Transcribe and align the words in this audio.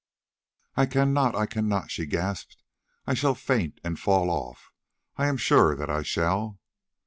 "I 0.75 0.87
cannot, 0.87 1.35
I 1.35 1.45
cannot," 1.45 1.91
she 1.91 2.07
gasped, 2.07 2.57
"I 3.05 3.13
shall 3.13 3.35
faint 3.35 3.79
and 3.83 3.99
fall 3.99 4.31
off. 4.31 4.71
I 5.15 5.27
am 5.27 5.37
sure 5.37 5.75
that 5.75 5.91
I 5.91 6.01
shall." 6.01 6.59